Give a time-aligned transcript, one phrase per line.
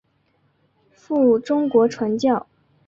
[0.95, 2.47] 赴中国传教。